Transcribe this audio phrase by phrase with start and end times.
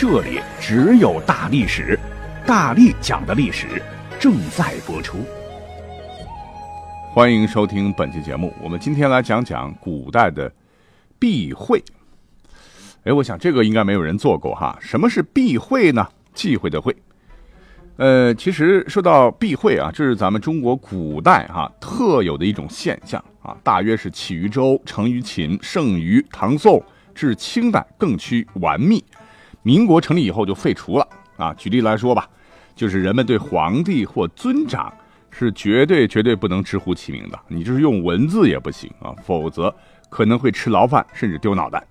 [0.00, 1.98] 这里只有大历史，
[2.46, 3.82] 大力讲的历史
[4.20, 5.18] 正在播出。
[7.12, 8.54] 欢迎收听本期节目。
[8.62, 10.52] 我们今天来讲讲古代的
[11.18, 11.82] 避讳。
[13.02, 14.78] 哎，我想这个应该没有人做过哈。
[14.80, 16.06] 什么是避讳呢？
[16.32, 16.94] 忌讳的讳。
[17.96, 26.80] 呃，其实说到避讳啊，这是咱们中国古代哈特有的一种现象啊，大约是起于周，成于秦，盛于唐宋，
[27.16, 29.04] 至清代更趋完密。
[29.68, 31.52] 民国成立以后就废除了啊。
[31.52, 32.26] 举例来说吧，
[32.74, 34.90] 就是人们对皇帝或尊长
[35.30, 39.74] 是绝对绝对不能直呼其名的，你就是用文字也不行啊，否则
[40.08, 41.86] 可能会吃牢饭，甚至丢脑袋。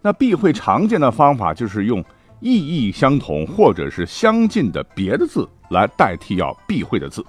[0.00, 2.04] 那避讳常见的方法就是用
[2.40, 7.24] 意义相同或者是相近的别的字来代替要避讳的字，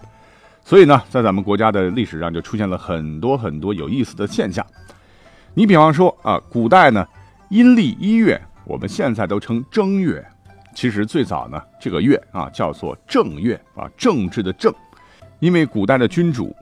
[0.66, 4.66] 所以呢，在咱们国家的历史上就出现了很多很多有意思的现象。
[5.54, 7.08] 你比方说啊，古代呢，
[7.50, 8.42] 阴历一月。
[8.66, 10.26] 我们现在都称正月，
[10.74, 14.74] 其实最早呢，这个月啊叫做正月啊，政治的政，
[15.40, 16.56] 因为古代的君主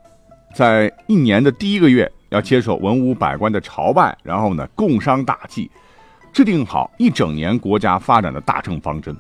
[0.55, 5.69] 在一年的第一个月要接受文武百官的朝拜，然后呢共商大计，
[6.33, 9.15] 制定好一整年国家发展的大政方针。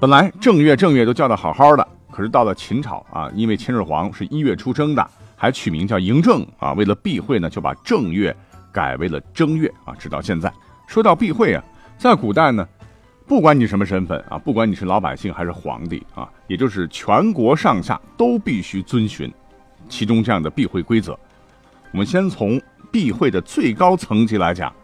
[0.00, 5.06] 本来正月正月都叫得好好的，可是到了秦朝啊，因为秦始皇是一月出生的，
[5.36, 8.34] 还取名叫嬴政啊，为了避讳呢，就把正月
[8.72, 10.50] 改为了正月啊，直到现在。
[10.86, 11.62] 说到避讳啊。
[12.02, 12.66] 在古代呢，
[13.28, 19.32] 不管你什么身份啊，不管你是老百姓还是皇帝啊，也就是全国上下都必须遵循
[19.88, 21.16] 其中这样的避讳规则。
[21.92, 22.60] 我们先从
[22.90, 24.74] 避讳的最高层级来讲，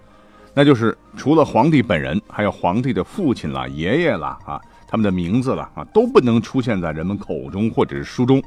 [0.54, 8.41] 那就是除了皇帝本人，还有皇帝的父亲啦、爷爷啦啊，他们的名字了啊，都不能出现在人们口中或者是书中，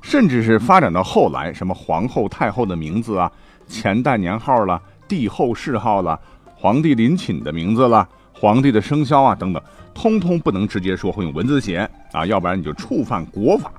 [0.00, 3.32] 甚至是发展到后来，什么皇后、太后的名字啊、
[3.66, 6.16] 前代年号了、帝后谥号了。
[6.58, 9.62] 皇帝临寝的名字了，皇帝的生肖啊等等，
[9.94, 13.70] 通通不能直接说，会用文字写啊，要不然你就触犯国法。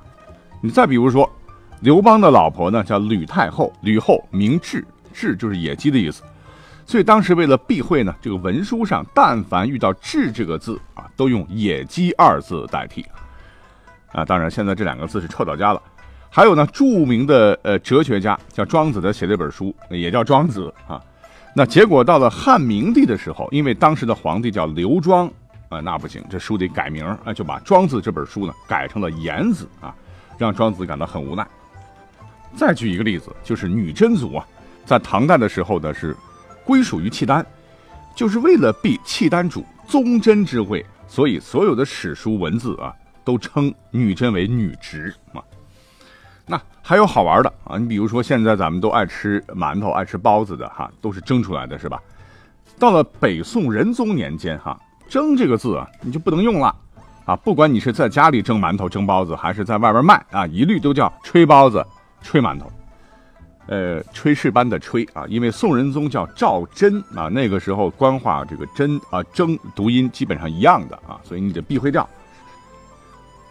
[0.62, 1.30] 你再比如说，
[1.82, 4.84] 刘邦的老婆呢叫吕太后，吕后名雉，
[5.14, 6.24] 雉就是野鸡的意思，
[6.86, 13.06] 所以当时为了避讳呢，这个文书上但凡遇到雉这个字啊，都用野鸡二字代替。
[14.12, 15.82] 啊，当然现在这两个字是臭到家了。
[16.30, 21.02] 还有呢，著名的呃哲学家叫庄子的写了一本书，也叫庄子啊。
[21.58, 25.26] 那结果到了汉明帝的时候，因为当时的皇帝叫刘庄，
[25.70, 29.92] 啊，那不行，这书得改名啊，就把《庄子》这本书呢改成了《颜子》啊，
[30.38, 31.44] 让庄子感到很无奈。
[32.56, 34.46] 再举一个例子，就是女真族啊，
[34.86, 36.16] 在唐代的时候呢是
[36.64, 37.44] 归属于契丹，
[38.16, 42.94] 就是为了避契丹主宗真之讳，所以所有的史书文字啊
[43.26, 45.42] 都称女真为女直啊。
[46.50, 47.78] 那还有好玩的啊！
[47.78, 52.02] 你比如说，现在咱们都爱吃馒头、爱吃包子的哈，都是蒸出来的，是吧？
[52.80, 56.74] 到了北宋仁宗年间哈，“蒸”这个字啊，你就不能用了
[57.26, 57.36] 啊！
[57.36, 61.86] 不管你是在家里蒸馒头、蒸包子，还是在外边卖啊，一律都叫吹包子、
[62.22, 62.72] 吹馒头。
[63.66, 72.08] 呃，炊事班的炊啊，因为宋仁宗叫赵祯啊，那个时候官话这个“真”啊“蒸”读音基本上一样的啊，所以你得避讳掉。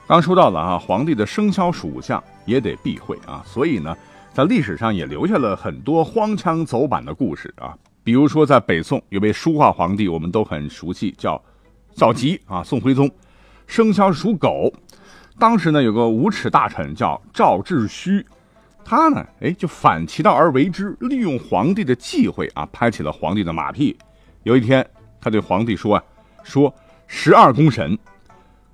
[0.09, 3.97] 刚说到了啊，皇帝的生肖属相也得避讳啊，所以呢，
[4.33, 7.77] 在历史上也留下了很多荒腔走板的故事啊。
[8.05, 11.43] 比如说，在北宋有位书画皇帝，我们都很熟悉，叫
[11.97, 13.11] 赵佶啊，宋徽宗，
[13.67, 14.73] 生肖属狗。
[15.41, 18.25] 当时呢，有个无耻大臣叫赵志虚，
[18.85, 23.99] 他呢，哎，就反其道而为之，利用皇帝的忌讳啊，拍起了皇帝的马屁。
[24.45, 24.89] 有一天，
[25.21, 26.05] 他对皇帝说啊，
[26.45, 26.73] 说
[27.09, 27.99] 十二宫神。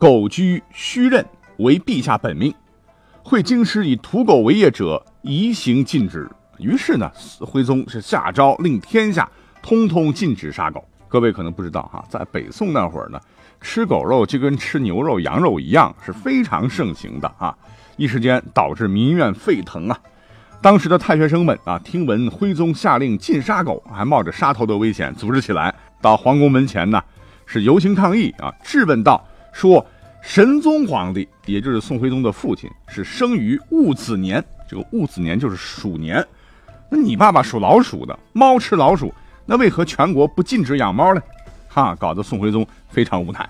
[0.03, 1.25] 狗居虚任
[1.59, 2.53] 为陛下本命，
[3.22, 6.28] 会京师以屠狗为业者，移行禁止。
[6.59, 7.09] 于是呢，
[7.39, 9.31] 徽宗是下诏令天下
[9.63, 10.84] 通通禁止杀狗。
[11.07, 13.21] 各位可能不知道哈，在北宋那会儿呢，
[13.60, 17.57] 吃狗肉就跟吃牛肉、羊肉一样，是非常盛行的啊。
[17.97, 19.97] 一时间导致民怨沸腾啊。
[20.60, 27.01] 当时的太学生们啊，听闻徽宗下令禁杀狗，还冒着杀头的危险，组织起来到皇宫门前呢，
[27.47, 29.25] 是游行抗议啊，质问道。
[29.53, 29.84] 说
[30.21, 36.25] 神宗皇帝，也就是宋徽宗的父亲，是生于戊子年，这个戊子年就是鼠年。
[36.91, 39.13] 那你爸爸属老鼠的，猫吃老鼠，
[39.47, 41.22] 那为何全国不禁止养猫呢？
[41.69, 43.49] 哈，搞得宋徽宗非常无奈。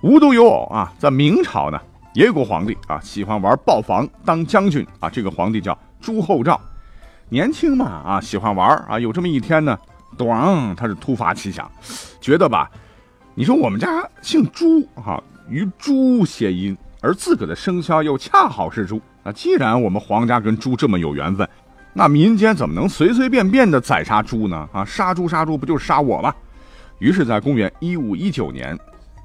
[0.00, 1.80] 无独有偶啊，在明朝呢，
[2.14, 5.10] 也有个皇帝啊，喜欢玩豹房当将军啊。
[5.10, 6.60] 这个皇帝叫朱厚照，
[7.28, 8.98] 年轻嘛啊，喜欢玩啊。
[8.98, 9.78] 有这么一天呢，
[10.16, 11.70] 咣，他是突发奇想，
[12.20, 12.70] 觉得吧，
[13.38, 19.30] 你说我们家姓朱哈，与猪谐音，而自个的生肖又恰好是猪啊。
[19.30, 21.48] 既然我们皇家跟猪这么有缘分，
[21.92, 24.68] 那民间怎么能随随便便的宰杀猪呢？
[24.72, 26.34] 啊，杀猪杀猪不就是杀我吗？
[26.98, 28.76] 于是，在公元一五一九年。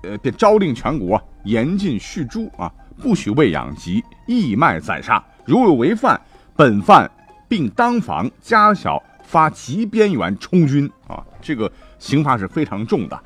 [0.03, 2.71] 呃，便诏令全国严禁畜猪啊，
[3.01, 5.23] 不许喂养及义卖宰杀。
[5.43, 6.21] 如有违犯，
[6.55, 7.09] 本犯
[7.47, 13.19] 并当房加小发极边缘充军啊，这个刑罚是非常重的。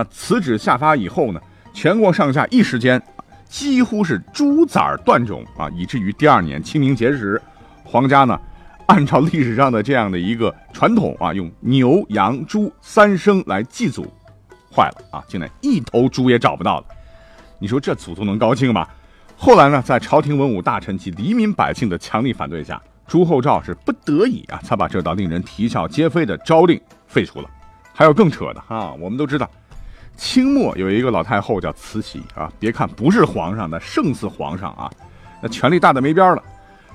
[0.00, 1.38] 那此旨下发以后呢，
[1.74, 3.02] 全国上下一时间
[3.46, 7.38] 几乎是猪崽断种啊，以至于第二年清明节时，
[7.84, 8.40] 皇家呢
[8.86, 14.10] 按照历史上的这样的一个传统啊，用牛、羊、猪三牲来祭祖。
[14.74, 15.22] 坏了啊！
[15.28, 16.86] 竟然一头猪也找不到了，
[17.58, 18.88] 你说这祖宗能高兴吗？
[19.36, 27.50] 后来呢，在朝廷文武大臣及黎民百姓的强力反对下，朱厚照是不得已啊，才把这道令人啼笑皆非的诏令废除了。
[27.92, 28.92] 还有更扯的啊！
[28.92, 29.50] 我们都知道，
[30.20, 34.92] 清末有一个老太后叫慈禧啊，别看不是皇上，的胜似皇上啊，
[35.42, 36.42] 那权力大的没边了。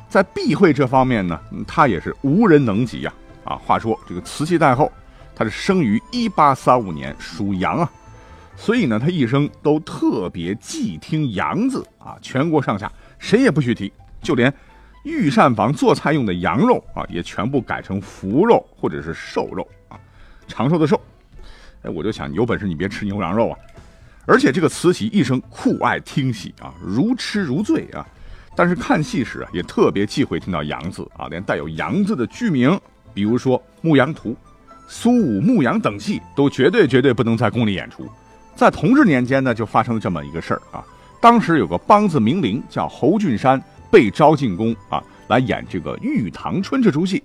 [0.07, 1.38] 在避讳这方面呢，
[1.68, 3.12] 她也是无人能及呀！
[3.44, 4.92] 啊，话说这个慈禧太后。
[5.36, 7.92] 她是生于一八三五年，属羊啊，
[8.56, 13.92] 所以呢，她一生都特别忌听“羊”字啊，全国上下谁也不许提，
[14.22, 14.54] 就连
[15.04, 19.98] 御膳房做菜用的羊肉啊，也全部改成福肉或者是瘦肉啊，
[20.48, 21.01] 长寿的寿。
[21.86, 23.58] 哎，我就想，有本事你别吃牛羊肉啊！
[24.26, 28.06] 而且这个慈禧一生酷爱听戏啊，如痴如醉啊，
[28.56, 32.80] 但是看戏时啊，也特别忌讳听到“羊”字啊，连带有“羊”字的剧名，
[33.14, 34.32] 比如说《牧羊图》。
[34.88, 38.08] 苏武牧羊等戏都绝对绝对不能在宫里演出。
[38.56, 40.84] 在同治年间呢，就发生了这么一个事儿啊。
[41.20, 43.62] 当时有个梆子名伶叫侯俊山，
[43.92, 47.24] 被招进宫啊，来演这个《玉堂春》这出戏。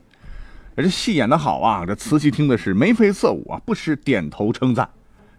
[0.83, 4.89] 这戏演得好啊，这慈禧听的是眉飞色舞啊，不时点头称赞，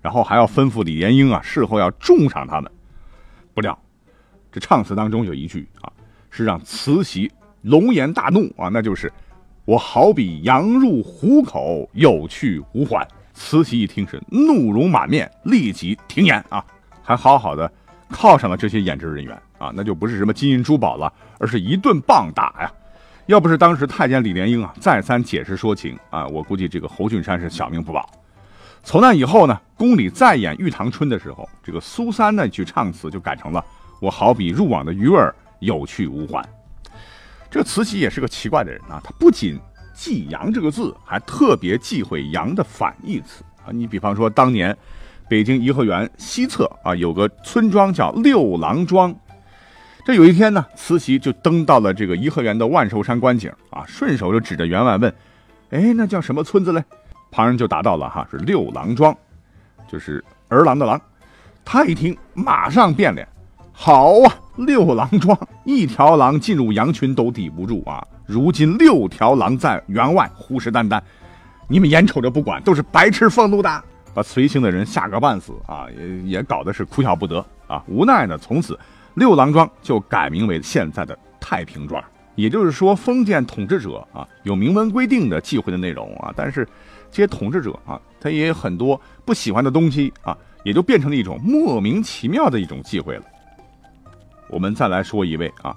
[0.01, 2.71] 然后还要吩咐李莲英啊，事后要重赏他们。
[3.53, 3.77] 不料，
[4.51, 5.91] 这唱词当中有一句啊，
[6.29, 9.11] 是让慈禧龙颜大怒啊，那就是。
[9.63, 13.07] 我好比羊入虎口，有去无还。
[13.31, 16.65] 慈禧一听是怒容满面，立即停演啊，
[17.03, 17.71] 还好好的
[18.09, 22.71] 犒赏了这些演职人员啊，那就不是什么金银珠宝了，而是一顿棒打呀。
[23.27, 28.09] 要不是当时太监李莲英啊再三解释说情啊，我估计这个侯俊山是小命不保。
[28.83, 33.63] 从那以后呢，宫里再演《玉堂春》的时候，这个苏三那句唱词就改成了
[34.01, 36.44] “我好比入网的鱼儿，有去无还”。
[37.50, 39.59] 这慈禧也是个奇怪的人啊，她不仅
[39.94, 43.69] 忌“羊”这个字，还特别忌讳“羊”的反义词啊。
[43.71, 44.75] 你比方说，当年
[45.29, 49.15] 北京颐和园西侧啊有个村庄叫六郎庄，
[50.11, 55.09] 这有一天呢，慈禧就登到了这个颐和园的万寿山观景啊，顺手就指着员外问
[55.71, 56.83] ：“哎，那叫什么村子嘞？”
[57.31, 59.15] 旁人就答到了：“哈，是六郎庄，
[59.89, 60.99] 就是儿郎的郎。”
[61.63, 63.25] 他一听，马上变脸
[63.71, 64.35] ：“好啊！”
[64.67, 68.05] 六郎庄，一条狼进入羊群都抵不住啊！
[68.25, 70.99] 如今六条狼在员外虎视眈眈，
[71.69, 75.87] 你们眼瞅着不管，都是白吃俸禄的，把随行的人吓个半死啊！
[75.97, 77.81] 也也搞得是哭笑不得啊！
[77.87, 78.77] 无奈呢，从此
[79.15, 82.03] 六郎庄就改名为现在的太平庄。
[82.35, 86.65] 也就是说，封建统治者啊有明文规定的忌讳的内容啊，但是
[87.11, 93.23] 这些统治者啊，他也有很多不喜欢的东西啊，也就变成了一种莫名其妙的一种忌讳了。
[94.47, 95.75] 我们再来说一位啊，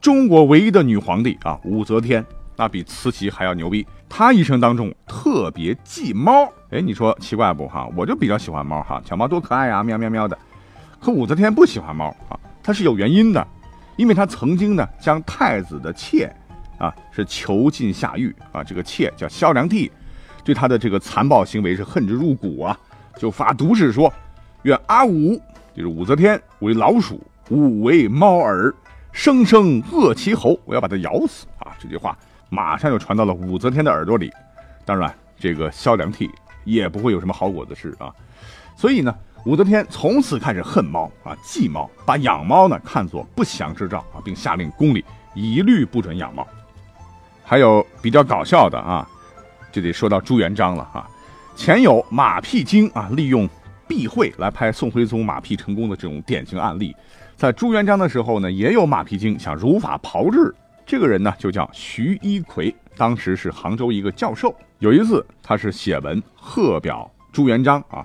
[0.00, 2.24] 中国唯一的女皇帝啊，武则天，
[2.56, 3.86] 那比慈禧还要牛逼。
[4.08, 7.88] 她一生当中特别忌猫，哎，你说奇怪不哈？
[7.96, 10.36] 我就比较喜欢猫哈，小猫多可爱呀，喵喵喵的。
[11.10, 13.46] 武则天不喜欢猫啊，她是有原因的，
[13.96, 16.32] 因为她曾经呢将太子的妾
[16.78, 19.90] 啊是囚禁下狱啊，这个妾叫萧良娣，
[20.44, 22.78] 对她的这个残暴行为是恨之入骨啊，
[23.16, 24.12] 就发毒誓说，
[24.62, 25.40] 愿阿武
[25.74, 27.20] 就是武则天为老鼠。
[27.50, 28.72] 吾为猫耳，
[29.10, 31.74] 生生扼其喉，我要把它咬死啊！
[31.80, 32.16] 这句话
[32.48, 34.32] 马上就传到了武则天的耳朵里。
[34.84, 36.30] 当然，这个萧良娣
[36.62, 38.14] 也不会有什么好果子吃啊。
[38.76, 39.12] 所以呢，
[39.46, 45.02] 武则天从此开始恨猫啊，忌猫，把养猫呢看作不祥之兆啊，并下令宫里
[45.34, 46.46] 一律不准养猫。
[47.42, 49.08] 还有比较搞笑的啊，
[49.72, 51.08] 就得说到朱元璋了啊。
[51.56, 53.48] 前有马屁精啊，利用
[53.88, 56.94] 避讳来拍宋徽宗马屁成功的这种典型案例。
[57.34, 60.54] 在朱元璋的时候呢，也有马屁精想如法炮制。
[60.84, 64.54] 这个人呢，就叫徐一奎，当时是杭州一个教授。
[64.80, 68.04] 有一次，他是写文贺表朱元璋啊，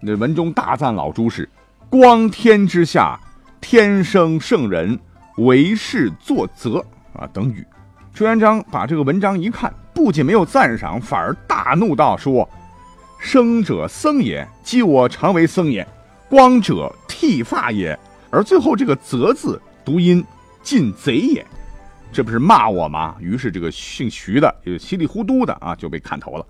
[0.00, 1.48] 那文中大赞老朱是
[1.88, 3.18] 光天之下，
[3.60, 4.98] 天生圣人，
[5.38, 7.66] 为世作则啊等语。
[8.12, 12.48] 朱元璋把这个文章一看，不仅没有赞赏，反而大怒道：“说
[13.18, 15.84] 生者僧也，即我常为僧也；
[16.28, 17.98] 光者剃发也，
[18.30, 20.24] 而最后这个则字读音
[20.62, 21.44] 尽贼也，
[22.12, 26.46] 这不是骂我吗？”于是这个姓徐的，就稀里糊涂的啊，就被砍头了。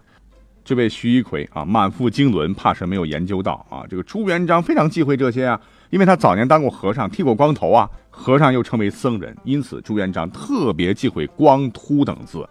[0.66, 3.86] 这位徐一奎啊，满腹经纶，怕是没有研究到啊。
[3.88, 7.88] 这个朱元璋非常忌讳这些啊，因为他早年当过和尚，剃过光头啊。
[8.10, 12.48] 和尚又称为僧人，因此朱元璋特别忌讳光秃等字，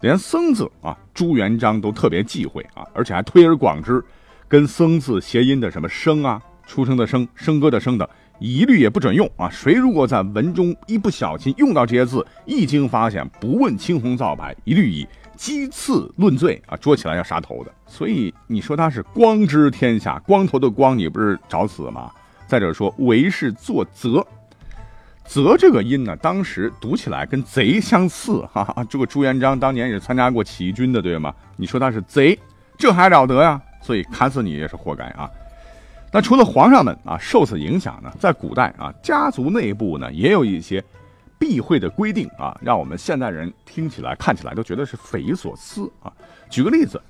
[0.00, 4.04] 连僧字啊，朱元璋都特别忌讳啊，而且还推而广之，
[4.46, 8.06] 跟僧字谐音的什么生啊，出生的生，生哥的生等，
[8.38, 9.48] 一律也不准用啊。
[9.50, 15.04] 谁如果在文中一不小心用到这些字，一经发现，不问青红皂白，一律以。
[15.40, 17.72] 鸡刺论罪啊，捉起来要杀头的。
[17.86, 22.10] 所以你说他是光之天下，光头的光，你不是找死吗？
[22.46, 24.22] 再者说，为是作则，
[25.24, 28.46] 则这个音呢，当时读起来跟贼相似。
[28.52, 31.34] 哈哈，这个朱元璋当年也是参加过起义军的，对吗？
[31.56, 32.38] 你说他是贼，
[32.76, 33.58] 这还了得呀？
[33.80, 35.26] 所以砍死你也是活该啊。
[36.12, 40.84] 那除了皇上们啊受此影响呢，在古代啊，家族内部呢也有一些。
[41.40, 46.12] 避讳的规定啊，让我们现代人听起来、看起来都觉得是匪夷所思啊。
[46.50, 47.00] 举个例子，“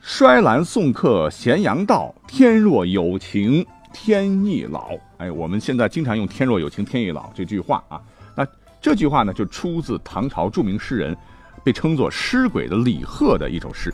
[0.00, 7.98] 衰兰送客咸阳道，天若有情天亦老。”哎，我们现在经常用“天若有情天亦老”这句话啊。
[8.36, 8.46] 那
[8.78, 11.16] 这句话呢，就出自唐朝著名诗人，
[11.64, 13.92] 被称作诗鬼的李贺的一首诗。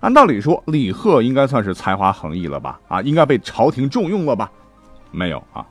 [0.00, 2.80] 按道理说，李贺应该算是才华横溢了吧？
[2.88, 4.50] 啊，应该被朝廷重用了吧？
[5.10, 5.66] 没有啊。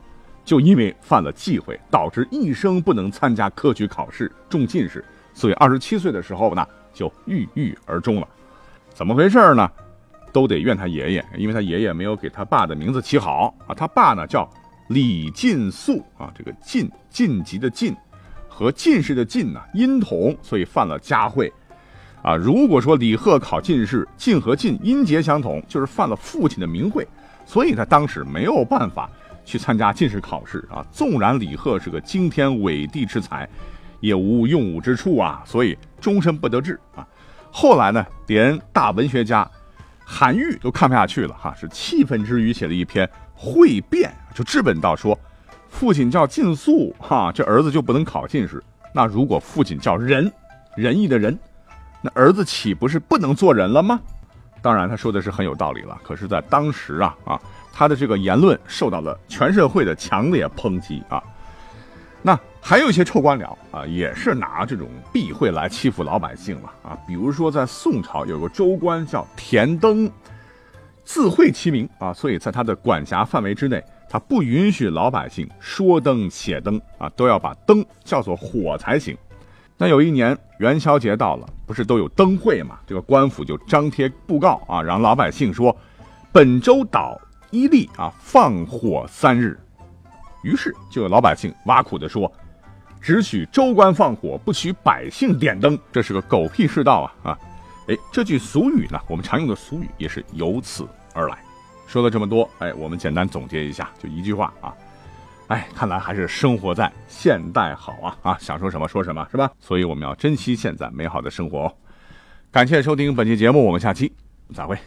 [0.50, 8.26] 就因为犯了忌讳，导致一生不能参加科举考试，中进士，所以二十七岁的时候呢，就郁郁而终了。
[8.92, 9.70] 怎么回事呢？
[10.32, 13.72] 都得怨他爷爷，因为他爷爷没有给他爸的名字起好啊。
[13.76, 14.50] 他爸呢叫
[14.88, 17.94] 李进素啊，这个晋晋级的晋
[18.48, 21.52] 和进士的进呢音同，所以犯了家讳
[22.24, 22.34] 啊。
[22.34, 27.06] 如果说李贺考进士，进和进音节相同，就是犯了父亲的名讳，
[27.46, 29.08] 所以他当时没有办法。
[29.50, 30.86] 去参加进士考试啊！
[30.92, 33.48] 纵然李贺是个惊天伟地之才，
[33.98, 37.04] 也无用武之处啊，所以终身不得志啊。
[37.50, 39.50] 后来呢，连大文学家
[40.04, 43.04] 韩愈都看不下去了哈，是气愤之余写了一篇
[43.34, 45.18] 《会辩》，就质问道说：
[45.68, 48.62] 父亲叫进素哈，这儿子就不能考进士？
[48.94, 50.32] 那如果父亲叫仁，
[50.76, 51.36] 仁义的仁，
[52.00, 53.98] 那儿子岂不是不能做人了吗？
[54.62, 55.98] 当然，他说的是很有道理了。
[56.04, 57.40] 可是，在当时啊啊。
[57.72, 61.22] 他的这个言论受到了全社会的强烈抨击啊！
[62.22, 66.98] 那还有一些臭官僚啊，也是拿这种避讳来欺负老百姓了啊！
[67.06, 70.10] 比如说在宋朝有个州官叫田登，
[71.02, 79.16] 自讳其名啊，所以在他的管辖范围之内，他不允许老百姓说灯写灯啊，都要把灯叫做火才行。
[79.78, 82.78] 那有一年元宵节到了，不是都有灯会嘛？
[82.86, 85.74] 这个官府就张贴布告啊，让老百姓说，
[86.30, 87.18] 本州岛。
[87.50, 89.58] 伊利啊，放火三日，
[90.42, 92.30] 于是就有老百姓挖苦的说
[93.00, 97.30] ：“只许州官放火，不许百姓点灯。”这是个狗屁世道啊！
[97.30, 97.38] 啊，
[97.88, 101.38] 哎，这句俗语呢，我们常用的俗语也是由此而来。
[101.86, 104.72] 说了这么多，哎，我们简单总结一下，就一句话啊，
[105.48, 108.16] 哎，看来还是生活在现代好啊！
[108.22, 109.50] 啊，想说什么说什么，是吧？
[109.58, 111.72] 所以我们要珍惜现在美好的生活哦。
[112.52, 114.12] 感谢收听本期节目，我们下期
[114.54, 114.78] 再会。